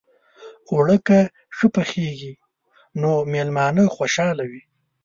اوړه 0.71 0.97
که 1.07 1.19
ښه 1.55 1.67
پخېږي، 1.75 2.33
نو 3.01 3.11
میلمانه 3.31 3.83
خوشحاله 3.95 4.43
وي 4.51 4.61